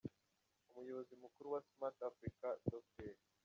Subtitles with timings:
[0.71, 3.13] Umuyobozi mukuru wa Smart Africa, Dr.